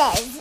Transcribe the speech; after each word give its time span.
and 0.00 0.39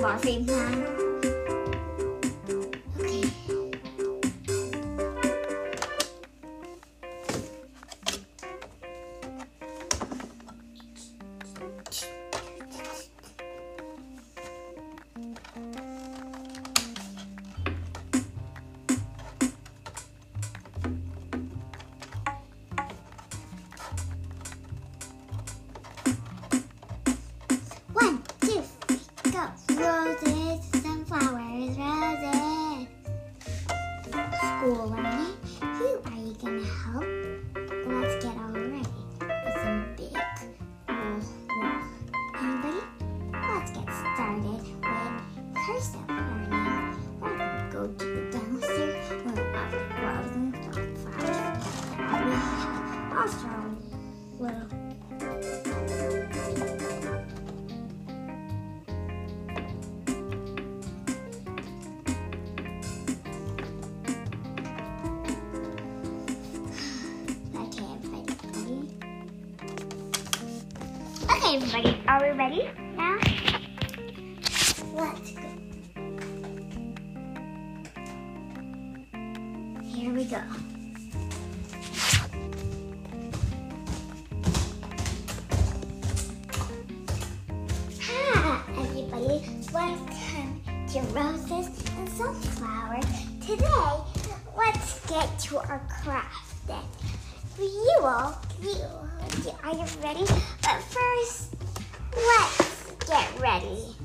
Our 0.00 0.16
theme 0.20 1.07
Roses, 29.78 30.64
sunflowers, 30.82 31.78
roses. 31.78 32.88
School 34.40 35.07
Okay, 71.48 71.56
everybody. 71.56 72.02
Are 72.06 72.20
we 72.20 72.28
ready 72.36 72.70
now? 72.94 73.18
Let's 74.92 75.30
go. 75.32 75.48
Here 79.82 80.12
we 80.12 80.24
go. 80.26 80.42
Hi, 88.02 88.62
everybody. 88.76 89.40
Welcome 89.72 90.60
to 90.88 91.00
Roses 91.14 91.68
and 91.96 92.08
Sunflowers. 92.10 93.06
Today, 93.40 93.66
let's 94.54 95.06
get 95.06 95.38
to 95.38 95.56
our 95.60 95.80
craft. 95.88 96.48
For 97.58 97.64
you 97.64 97.98
all, 98.02 98.40
you, 98.62 98.70
are 99.64 99.74
you 99.74 99.84
ready? 100.00 100.24
But 100.62 100.80
first, 100.94 101.56
let's 102.14 102.92
get 103.04 103.40
ready. 103.40 103.96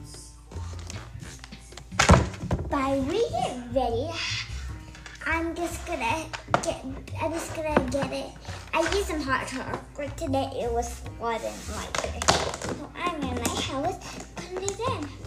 By 2.71 2.97
we 3.07 3.29
get 3.29 3.59
ready, 3.71 4.09
I'm 5.27 5.53
just 5.55 5.85
gonna 5.85 6.25
get. 6.63 6.83
I'm 7.21 7.31
just 7.31 7.55
gonna 7.55 7.79
get 7.91 8.11
it. 8.11 8.25
I 8.73 8.81
used 8.95 9.05
some 9.09 9.21
hot 9.21 9.45
chocolate 9.45 10.17
today. 10.17 10.49
It 10.55 10.73
was 10.73 10.89
flooding 11.19 11.53
like 11.75 11.93
this. 12.01 12.59
So 12.61 12.91
I'm 12.95 13.21
gonna 13.21 13.49
help 13.49 13.85
us 13.85 14.25
put 14.35 14.63
it 14.63 14.79
in. 14.79 15.22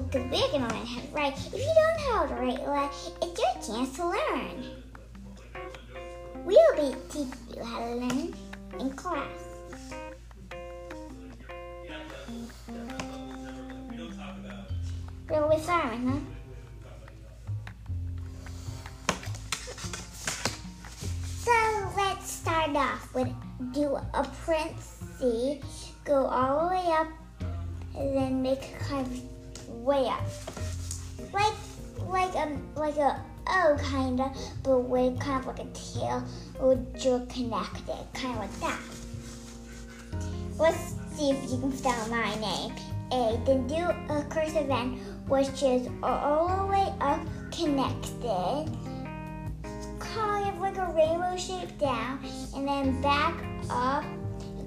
Because 0.00 0.22
we're 0.30 0.58
gonna 0.58 0.74
learn 0.74 0.86
how 0.86 1.00
to 1.00 1.08
write. 1.12 1.36
If 1.36 1.52
you 1.52 1.60
don't 1.60 1.96
know 1.98 2.16
how 2.16 2.26
to 2.26 2.34
write, 2.34 2.62
well, 2.62 2.90
it's 3.20 3.40
your 3.40 3.76
chance 3.76 3.96
to 3.96 4.06
learn. 4.06 4.64
We'll 6.44 6.76
be 6.76 6.96
teaching 7.08 7.32
you 7.54 7.62
how 7.62 7.80
to 7.80 7.94
learn 7.96 8.34
in 8.80 8.90
class. 8.90 9.26
Really 15.28 15.60
sorry, 15.60 15.96
huh? 15.96 16.18
So 21.38 21.92
let's 21.96 22.30
start 22.30 22.76
off 22.76 23.14
with 23.14 23.28
do 23.72 23.96
a 24.14 24.24
print 24.44 24.74
C, 25.18 25.60
go 26.04 26.26
all 26.26 26.68
the 26.68 26.74
way 26.74 26.92
up, 26.92 27.08
and 27.96 28.16
then 28.16 28.42
make 28.42 28.62
a 28.90 29.00
of 29.00 29.31
way 29.72 30.06
up, 30.06 30.22
like 31.32 31.54
like 32.06 32.34
a 32.34 32.58
like 32.76 32.96
a 32.96 33.20
oh, 33.48 33.74
O 33.74 33.76
kind 33.78 34.20
of, 34.20 34.36
but 34.62 34.78
with 34.80 35.18
kind 35.20 35.40
of 35.40 35.46
like 35.46 35.60
a 35.60 35.70
tail 35.72 36.24
with 36.60 37.04
your 37.04 37.20
connected, 37.26 38.06
kind 38.14 38.34
of 38.34 38.38
like 38.38 38.60
that. 38.60 38.80
Let's 40.58 40.94
see 41.16 41.30
if 41.30 41.50
you 41.50 41.58
can 41.58 41.72
spell 41.72 42.08
my 42.08 42.34
name. 42.36 42.72
A. 43.12 43.38
Then 43.44 43.66
do 43.66 43.74
a 43.74 44.24
cursive 44.30 44.70
N, 44.70 44.98
which 45.26 45.62
is 45.62 45.88
all 46.02 46.48
the 46.48 46.66
way 46.66 46.94
up 47.00 47.20
connected 47.50 48.70
kind 50.14 50.48
of 50.48 50.60
like 50.60 50.76
a 50.76 50.92
rainbow 50.92 51.36
shape 51.36 51.78
down, 51.78 52.18
and 52.54 52.66
then 52.66 53.00
back 53.00 53.34
up, 53.70 54.04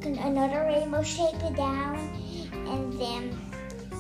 another 0.04 0.66
rainbow 0.66 1.04
shape 1.04 1.40
down, 1.56 1.98
and 2.68 2.94
then 3.00 3.38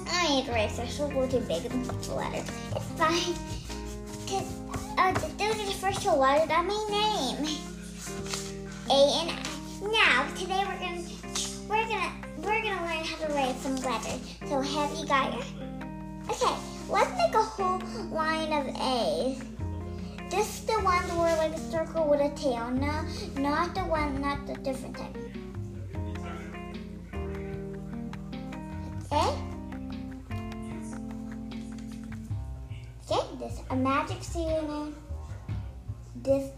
I 0.07 0.41
need 0.41 0.89
so 0.89 1.07
we'll 1.07 1.27
do 1.27 1.39
big 1.41 1.63
letters. 2.09 2.49
It's 2.75 2.85
fine. 2.97 3.35
Cause 4.27 4.59
uh, 4.97 5.11
those 5.37 5.59
are 5.59 5.65
the 5.65 5.77
first 5.79 6.01
two 6.01 6.11
letters 6.11 6.49
of 6.49 6.65
my 6.65 6.87
name. 6.89 7.45
A 8.89 9.19
and 9.19 9.31
I. 9.31 9.55
Now 9.91 10.27
today 10.35 10.63
we're 10.65 10.79
gonna 10.79 11.03
we're 11.69 11.87
gonna 11.87 12.11
we're 12.37 12.61
gonna 12.63 12.85
learn 12.85 13.03
how 13.03 13.25
to 13.25 13.33
write 13.33 13.55
some 13.57 13.75
letters. 13.77 14.19
So 14.47 14.61
have 14.61 14.91
you 14.97 15.05
got 15.05 15.33
your 15.33 15.43
Okay, 16.29 16.55
let's 16.89 17.11
make 17.11 17.35
a 17.35 17.43
whole 17.43 17.79
line 18.09 18.51
of 18.51 18.67
A's. 18.81 19.41
Just 20.31 20.65
the 20.65 20.79
ones 20.81 21.11
where 21.13 21.37
like 21.37 21.53
a 21.53 21.59
circle 21.71 22.09
with 22.09 22.19
a 22.19 22.29
tail. 22.35 22.71
No, 22.71 23.05
not 23.37 23.75
the 23.75 23.81
one, 23.81 24.19
not 24.21 24.47
the 24.47 24.55
different 24.55 24.97
type. 24.97 25.15
Okay? 29.11 29.44
A 33.75 33.77
magic. 33.77 34.23
This. 34.23 34.93
This, 36.23 36.49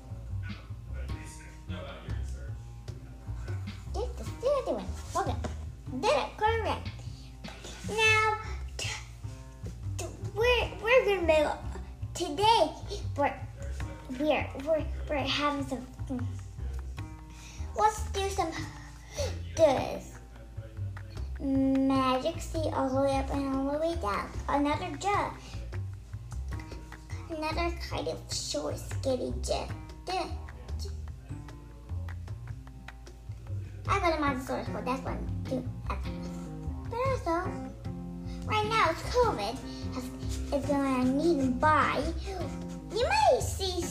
of 28.11 28.33
short, 28.33 28.77
skinny. 28.77 29.33
Duh. 29.41 29.67
I 33.89 33.99
got 33.99 34.17
a 34.17 34.19
Montessori 34.19 34.63
school. 34.63 34.81
That's 34.85 35.01
one. 35.01 35.17
Two. 35.49 35.67
But 36.89 36.99
also, 37.07 37.49
right 38.45 38.67
now 38.67 38.89
it's 38.91 39.01
COVID. 39.15 39.57
It's 40.53 40.67
going 40.67 40.81
on 40.81 41.17
need 41.17 41.41
to 41.41 41.51
buy. 41.51 42.01
You 42.91 43.03
might 43.03 43.41
see. 43.41 43.83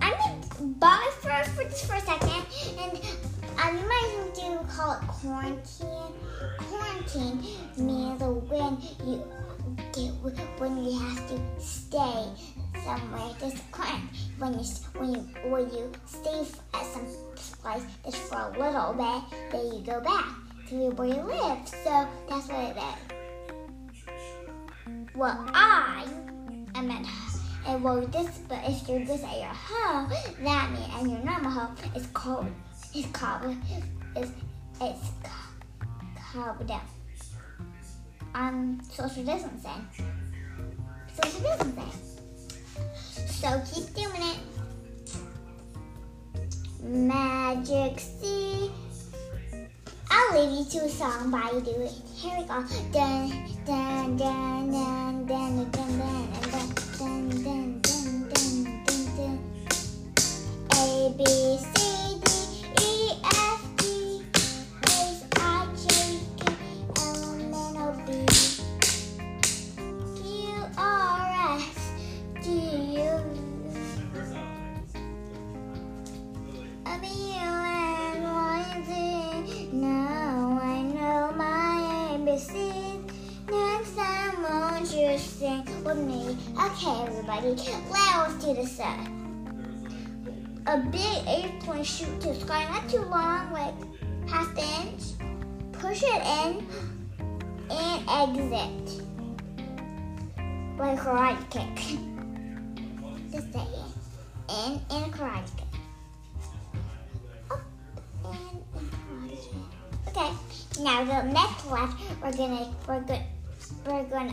I 0.00 0.10
mean, 0.18 0.72
buy 0.74 1.10
first 1.20 1.50
for 1.50 1.64
just 1.64 1.86
for 1.86 1.94
a 1.94 2.00
second, 2.00 2.44
and 2.78 3.00
um, 3.58 3.78
you 3.78 3.88
might 3.88 4.32
do 4.34 4.58
call 4.68 4.92
it 4.92 5.06
quarantine. 5.06 6.12
Quarantine 6.58 7.44
means 7.76 8.22
when 8.22 8.78
you 9.06 9.24
when 10.58 10.84
you 10.84 10.98
have 10.98 11.28
to 11.28 11.40
stay 11.58 12.24
somewhere. 12.84 13.34
Just 13.40 13.70
quarantine 13.70 14.08
when 14.38 14.52
you 14.58 14.64
when 14.94 15.12
you 15.12 15.20
when 15.50 15.70
you 15.70 15.92
stay 16.06 16.46
at 16.74 16.86
some 16.86 17.06
place 17.62 17.84
just 18.04 18.16
for 18.28 18.38
a 18.38 18.58
little 18.58 18.92
bit, 18.94 19.22
then 19.50 19.66
you 19.72 19.80
go 19.84 20.00
back 20.00 20.26
to 20.68 20.90
where 20.90 21.08
you 21.08 21.22
live. 21.22 21.68
So 21.68 22.08
that's 22.28 22.48
what 22.48 22.76
it 22.76 22.76
is. 22.76 23.12
Well, 25.14 25.44
I 25.54 26.06
am 26.74 26.90
at 26.90 27.06
and 27.64 27.84
well 27.84 28.00
this 28.06 28.40
but 28.48 28.58
if 28.64 28.88
you're 28.88 29.04
just 29.04 29.24
at 29.24 29.38
your 29.38 29.46
home, 29.46 30.10
that 30.42 30.70
means 30.72 30.92
and 30.98 31.10
your 31.10 31.20
normal 31.20 31.50
home 31.50 31.76
is 31.94 32.06
called 32.08 32.46
it's 32.94 33.06
called 33.08 33.56
it's 34.16 34.32
it's 34.80 35.10
called 36.32 36.66
down. 36.66 36.80
Um 38.34 38.80
social 38.90 39.24
distancing. 39.24 39.86
Social 41.14 41.40
distancing. 41.40 42.11
So 43.42 43.60
keep 43.74 43.92
doing 43.92 44.22
it. 44.22 44.38
Magic 46.80 47.98
C. 47.98 48.70
I'll 50.08 50.46
leave 50.46 50.60
you 50.60 50.64
to 50.78 50.86
a 50.86 50.88
song 50.88 51.32
while 51.32 51.52
you 51.52 51.60
do 51.60 51.72
it. 51.72 51.90
Here 52.14 52.38
we 52.38 52.44
go. 52.44 52.62
Dun 52.92 53.32
dun 53.66 54.16
dun 54.16 54.70
dun 54.70 55.26
dun 55.26 55.70
dun 55.72 55.72
dun 55.72 55.98
dun 56.52 57.30
dun 57.42 57.42
dun 57.42 57.82
dun 57.82 58.30
dun 58.30 58.54
dun 58.86 59.02
dun. 59.16 59.36
A 60.70 61.12
B 61.18 61.24
C 61.58 61.81
me? 85.94 86.36
Okay, 86.58 87.02
everybody, 87.06 87.48
let's 87.48 88.34
do 88.44 88.54
this. 88.54 88.78
Uh, 88.80 89.06
a 90.66 90.78
big 90.78 91.28
eight-point 91.28 91.84
shoot 91.84 92.20
to 92.20 92.34
sky, 92.40 92.64
not 92.70 92.88
too 92.88 93.00
long, 93.00 93.52
like 93.52 93.74
half 94.28 94.56
inch. 94.56 95.02
Push 95.72 96.02
it 96.04 96.22
in 96.22 96.66
and 97.70 98.08
exit, 98.08 99.02
like 100.78 100.98
a 100.98 101.00
karate 101.00 101.50
kick. 101.50 101.76
Just 103.32 103.52
say 103.52 103.60
it. 103.60 103.92
In 104.48 104.80
and 104.90 105.12
karate 105.12 105.50
kick. 105.56 105.66
Okay. 110.08 110.30
Now 110.80 111.04
the 111.04 111.22
next 111.32 111.66
left, 111.70 111.98
we're 112.22 112.32
gonna 112.32 112.74
we're 112.86 113.00
gonna 113.00 113.24
we're 113.86 114.04
gonna 114.04 114.32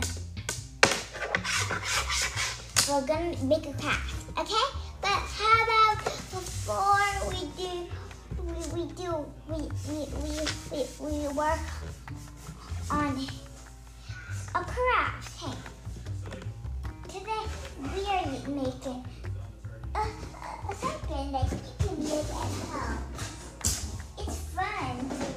we're 1.70 3.06
gonna 3.06 3.36
make 3.44 3.66
a 3.66 3.72
pass. 3.74 4.14
Okay. 4.36 4.66
But 5.00 5.08
how 5.08 5.64
about 5.64 6.04
before 6.04 7.30
we 7.30 7.46
do 7.56 7.86
we, 8.42 8.82
we 8.82 8.92
do 8.94 9.24
we 9.48 9.58
we, 9.88 9.98
we 10.20 10.32
we 10.70 10.80
we 11.00 11.28
work 11.28 11.60
on 12.90 13.26
a 14.54 14.64
craft. 14.64 15.38
Hey. 15.38 15.54
Today 17.08 17.44
we 17.82 18.00
are 18.06 18.26
making 18.48 19.04
a, 19.94 19.98
a 20.00 20.74
something 20.74 21.32
that 21.32 21.52
you 21.52 21.58
can 21.78 22.02
make 22.02 22.30
at 22.30 22.52
home. 22.66 22.98
It's 24.18 24.36
fun. 24.54 25.29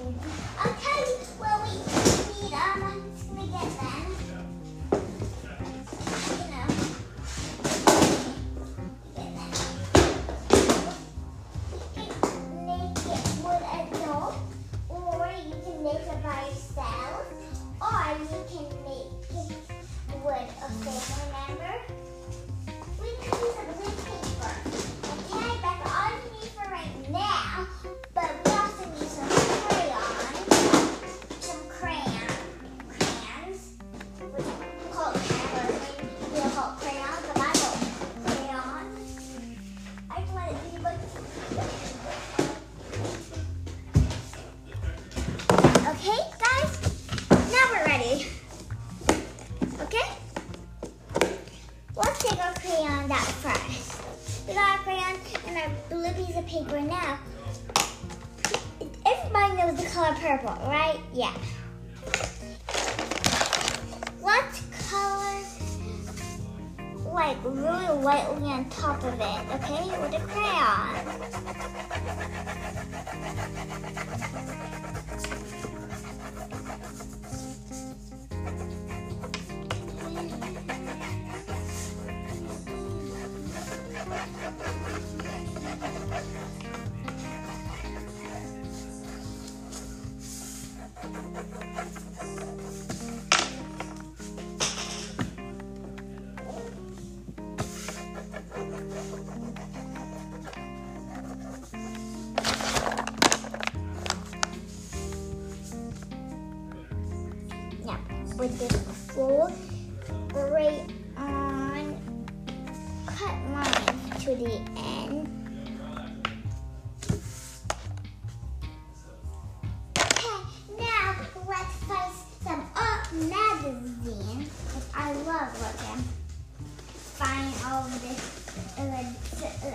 Like 67.13 67.37
really 67.45 67.87
lightly 68.01 68.49
on 68.49 68.67
top 68.69 69.03
of 69.03 69.13
it, 69.13 69.39
okay? 69.53 69.85
With 70.01 70.13
a 70.15 70.19
crayon. 70.27 71.13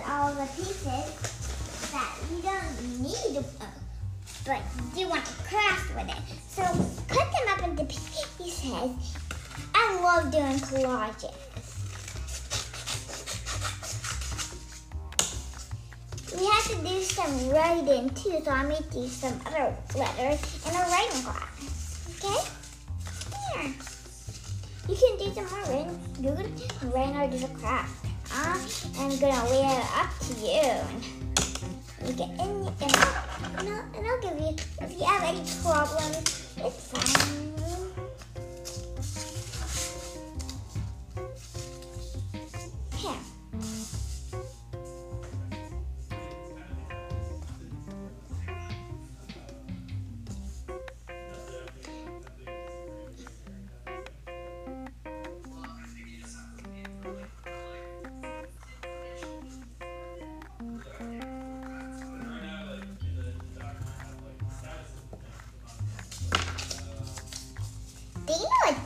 All 0.07 0.33
the 0.33 0.45
pieces 0.55 1.91
that 1.91 2.15
you 2.31 2.41
don't 2.41 3.01
need 3.01 3.35
to 3.35 3.43
but 4.45 4.61
you 4.95 5.07
want 5.07 5.25
to 5.25 5.33
craft 5.43 5.95
with 5.95 6.09
it. 6.09 6.23
So 6.47 6.63
cut 7.07 7.31
them 7.31 7.47
up 7.49 7.63
into 7.69 7.85
pieces. 7.85 9.15
I 9.75 9.99
love 10.01 10.31
doing 10.31 10.57
collages. 10.57 11.35
We 16.35 16.45
have 16.45 16.67
to 16.69 16.77
do 16.87 17.01
some 17.03 17.49
writing 17.49 18.09
too, 18.11 18.41
so 18.43 18.51
I 18.51 18.63
may 18.63 18.79
do 18.91 19.07
some 19.07 19.39
other 19.45 19.75
letters 19.95 20.65
in 20.65 20.75
a 20.75 20.83
writing 20.89 21.21
class. 21.21 22.19
Okay? 22.23 22.41
Here. 23.53 23.73
You 24.87 24.95
can 24.95 25.17
do 25.17 25.33
some 25.33 25.45
more 25.45 25.61
writing. 25.61 25.99
You 26.21 26.31
can 26.79 26.91
write 26.91 27.15
or 27.15 27.37
do 27.37 27.45
a 27.45 27.49
craft. 27.59 28.08
I'm 28.31 29.19
gonna 29.19 29.43
leave 29.49 29.65
it 29.65 29.85
up 29.95 30.11
to 30.19 30.33
you. 30.39 30.71
You 32.07 32.13
get 32.13 32.29
in, 32.39 32.63
you 32.63 32.73
and 32.81 33.69
I'll, 33.69 33.83
and 33.97 34.07
I'll 34.07 34.21
give 34.21 34.39
you, 34.39 34.55
if 34.81 34.97
you 34.97 35.05
have 35.05 35.23
any 35.23 35.43
problems, 35.61 36.55
it's 36.57 36.87
fine. 36.87 37.68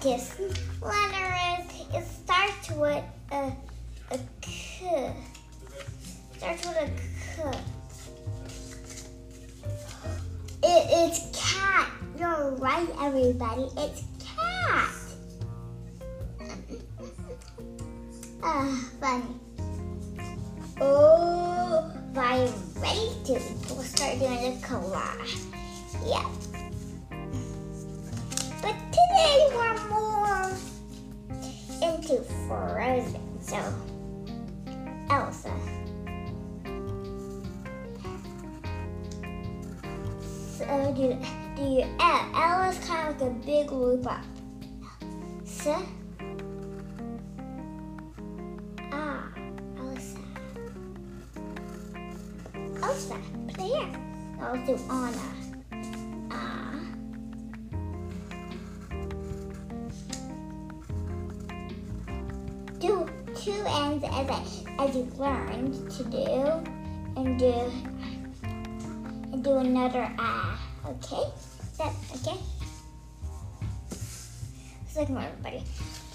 This 0.03 0.38
letter 0.81 1.36
is. 1.62 1.63
It 1.95 2.05
starts 2.05 2.72
with 2.72 3.03
a, 3.31 3.53
a 4.12 4.19
K. 4.41 5.13
Starts 6.38 6.67
with 6.67 6.77
a 6.77 6.89
K. 7.36 7.57
It, 10.63 10.88
it's 10.91 11.19
cat. 11.31 11.89
You're 12.19 12.51
right, 12.55 12.89
everybody. 13.00 13.69
It's 13.77 14.03
cat. 14.36 14.91
Ah, 18.45 18.69
uh, 18.69 18.75
funny. 19.00 19.24
Oh, 20.81 21.89
by 22.13 22.51
to 23.24 23.39
we'll 23.69 23.83
start 23.83 24.19
doing 24.19 24.60
the 24.60 24.67
collage. 24.67 25.45
Yeah. 26.05 26.27
But 29.13 29.20
today 29.20 29.89
more 29.89 30.50
into 31.82 32.24
Frozen, 32.48 33.41
so 33.41 33.58
Elsa. 35.10 35.51
So 40.58 40.93
do 40.96 41.01
do 41.55 41.62
you 41.62 41.86
L? 42.00 42.70
Is 42.70 42.79
kind 42.88 43.10
of 43.10 43.22
like 43.22 43.29
a 43.29 43.34
big 43.46 43.72
loop 43.72 44.08
up. 44.08 44.24
So 45.46 45.79
ah 48.91 49.27
Elsa. 49.77 50.20
Elsa. 52.82 53.17
Put 53.48 53.62
here. 53.62 53.89
I'll 54.41 54.65
do 54.65 54.75
Anna. 54.89 55.32
Two 63.43 63.51
ends 63.67 64.05
as, 64.05 64.29
I, 64.29 64.41
as 64.79 64.95
you 64.95 65.03
learned 65.17 65.91
to 65.91 66.03
do 66.05 66.27
and 67.17 67.38
do 67.38 67.53
and 68.41 69.43
do 69.43 69.57
another 69.57 70.09
ah. 70.17 70.57
Okay? 70.85 71.29
That 71.77 71.93
okay? 72.15 72.39
Second 74.88 75.15
one, 75.15 75.25
everybody. 75.25 75.63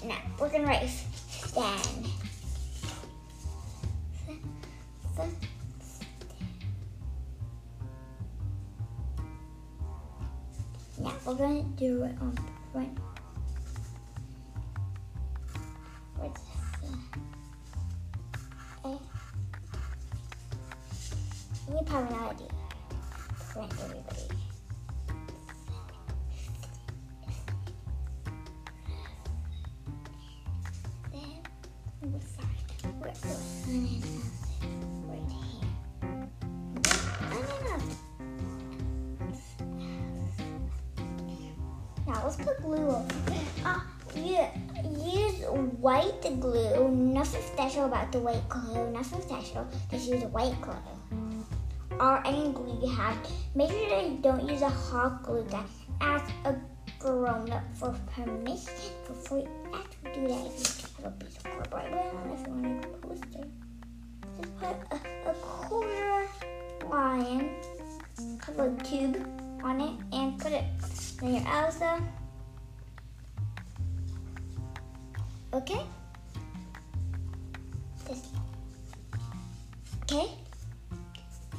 Now 0.03 0.17
we're 0.39 0.49
gonna 0.49 0.65
write 0.65 0.89
stand. 0.89 2.07
Now 10.97 11.13
we're 11.25 11.35
gonna 11.35 11.63
do 11.77 12.03
it 12.03 12.15
on 12.21 12.37
front. 12.73 12.97
White 45.49 46.21
glue. 46.39 46.89
Nothing 46.89 47.41
special 47.41 47.85
about 47.85 48.11
the 48.11 48.19
white 48.19 48.47
glue. 48.49 48.91
Nothing 48.91 49.21
special. 49.21 49.67
Just 49.91 50.09
use 50.09 50.23
white 50.25 50.59
glue 50.61 50.75
or 51.99 52.25
any 52.25 52.51
glue 52.51 52.79
you 52.81 52.95
have. 52.95 53.17
Make 53.55 53.71
sure 53.71 53.89
that 53.89 54.09
you 54.09 54.17
don't 54.21 54.47
use 54.47 54.61
a 54.61 54.69
hot 54.69 55.23
glue 55.23 55.43
gun. 55.43 55.65
Ask 56.01 56.31
a 56.45 56.55
grown 56.99 57.51
up 57.51 57.63
for 57.75 57.95
permission 58.13 58.73
before 59.07 59.39
you 59.39 59.49
actually 59.73 60.21
do 60.21 60.27
that. 60.27 60.45
If 60.45 60.93
you 60.97 61.03
have 61.03 61.13
a 61.13 61.23
piece 61.23 61.37
of 61.37 61.43
cardboard, 61.43 61.91
but 61.91 62.39
if 62.39 62.47
you 62.47 62.53
want 62.53 62.81
to 62.81 62.87
post 62.99 63.23
it, 63.35 63.47
just 64.37 64.59
put 64.59 64.75
a, 64.91 65.29
a 65.29 65.33
quarter 65.33 66.27
line, 66.89 67.55
a 68.47 68.51
little 68.51 68.75
tube 68.77 69.25
on 69.63 69.81
it, 69.81 69.93
and 70.13 70.37
put 70.39 70.51
it 70.51 70.63
your 71.21 71.41
Elsa. 71.47 72.01
Okay? 75.59 75.81
This. 78.07 78.21
Okay? 80.03 80.29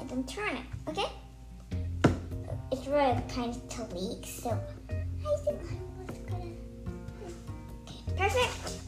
and 0.01 0.09
then 0.09 0.25
turn 0.25 0.57
it, 0.57 0.65
okay? 0.89 1.07
It's 2.73 2.87
really 2.87 3.21
kind 3.29 3.55
of 3.55 3.69
to 3.69 3.95
leak, 3.95 4.25
so 4.27 4.59
I 4.89 5.37
think 5.45 5.61
I 5.61 6.09
was 6.09 6.19
gonna. 6.27 6.51
Okay, 7.87 8.03
perfect. 8.17 8.80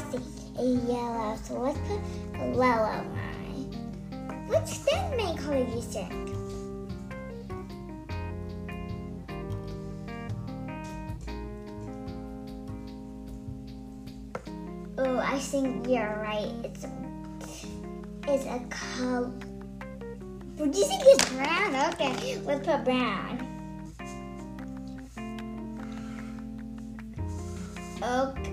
Think 0.00 0.24
is 0.58 0.84
yellow, 0.88 1.36
so 1.44 1.60
let's 1.60 1.78
put 1.80 2.00
a 2.40 2.56
yellow 2.56 3.04
What's 4.46 4.78
that 4.78 5.16
main 5.16 5.36
color 5.36 5.58
you 5.58 5.80
think? 5.80 6.12
Oh, 14.98 15.18
I 15.18 15.38
think 15.38 15.86
you're 15.86 16.18
right. 16.22 16.52
It's 16.64 16.84
a, 16.84 16.90
it's 18.26 18.46
a 18.46 18.60
color. 18.70 19.30
Do 20.56 20.64
you 20.64 20.84
think 20.84 21.02
it's 21.06 21.30
brown? 21.30 21.76
Okay, 21.94 22.38
let's 22.44 22.66
put 22.66 22.84
brown. 22.84 23.46
Okay, 28.02 28.49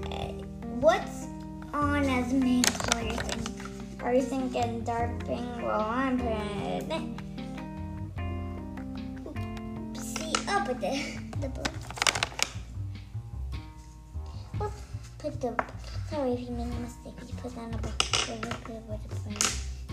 you 4.17 4.23
thinking 4.23 4.81
dark 4.81 5.11
pink? 5.27 5.45
while 5.61 5.79
I'm 5.79 6.17
putting 6.17 6.91
it. 6.91 7.13
See, 9.95 10.33
oh, 10.35 10.45
I'll 10.49 10.65
put 10.65 10.81
the, 10.81 11.19
the 11.39 11.49
blue. 11.49 11.63
Let's 14.59 14.81
put 15.19 15.39
the, 15.39 15.55
sorry 16.09 16.31
if 16.31 16.39
you 16.39 16.49
made 16.49 16.65
a 16.65 16.79
mistake, 16.79 17.13
you 17.27 17.35
put 17.35 17.55
on 17.59 17.69
the 17.69 17.77
book. 17.77 17.93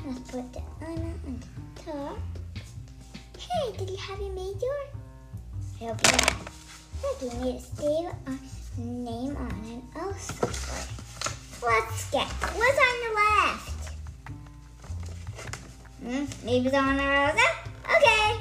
Let's 0.06 0.30
put 0.30 0.52
the 0.54 0.62
Anna 0.80 1.12
on 1.26 1.40
the 1.76 1.82
top. 1.82 2.18
Hey, 3.38 3.76
did 3.76 3.90
you 3.90 3.96
have 3.98 4.20
you 4.20 4.30
made 4.30 4.56
yours? 4.62 4.88
I 5.82 5.84
hope 5.84 6.00
you 6.02 6.10
have. 6.12 6.48
Look, 7.02 7.20
you 7.20 7.30
need 7.44 7.60
to 7.60 7.64
save 7.76 8.06
a 8.26 8.80
name 8.80 9.36
on 9.36 9.64
it 9.66 9.82
also. 10.00 10.46
Let's 11.66 12.10
get, 12.10 12.26
what's 12.26 12.78
on 12.78 12.96
the 13.04 13.14
left? 13.16 13.73
Hmm, 16.04 16.26
maybe 16.44 16.66
it's 16.66 16.76
on 16.76 16.98
the 16.98 17.02
Rosa? 17.02 17.48
Okay. 17.96 18.36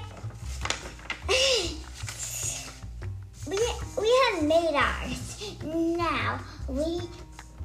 we, 3.48 3.58
we 4.02 4.10
have 4.26 4.44
made 4.44 4.76
ours. 4.76 5.56
Now, 5.64 6.42
we 6.68 7.00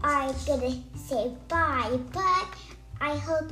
are 0.04 0.32
gonna 0.46 0.80
say 0.94 1.32
bye, 1.48 1.98
but 2.12 2.46
I 3.00 3.16
hope 3.16 3.50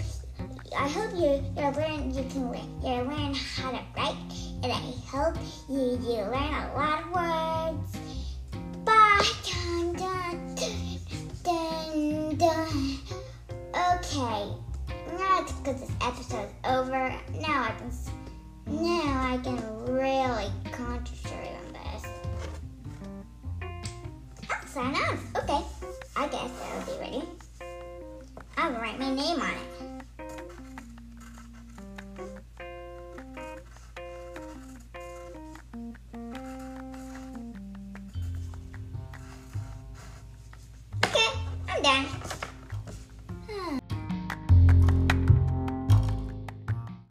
I 0.79 0.89
hope 0.89 1.13
you 1.15 1.43
you 1.57 1.71
learn 1.73 2.15
you 2.15 2.23
can 2.31 2.53
learn 2.53 2.81
you 2.81 3.03
learn 3.03 3.35
how 3.35 3.73
to 3.73 3.83
write, 3.97 4.17
and 4.63 4.71
I 4.71 4.95
hope 5.11 5.37
you 5.69 5.99
you 6.01 6.23
learn 6.31 6.55
a 6.55 6.71
lot 6.77 7.03
of 7.03 7.11
words. 7.11 7.96
Because 15.67 15.81
this 15.81 15.91
episode's 16.01 16.53
over, 16.65 17.13
now 17.41 17.65
I 17.65 17.73
can 17.77 17.91
now 18.69 19.35
I 19.35 19.39
can 19.43 19.85
really 19.87 20.47
concentrate 20.71 21.57
on 21.57 21.73
this. 21.73 22.05
Oh, 24.49 24.67
sign 24.67 24.95
off. 24.95 25.37
Okay, 25.37 25.65
I 26.17 26.29
guess 26.29 26.51
that'll 26.61 26.95
be 26.95 27.01
ready. 27.01 27.23
I'll 28.57 28.73
write 28.75 29.01
my 29.01 29.13
name 29.13 29.41
on 29.41 29.51
it. 29.51 29.96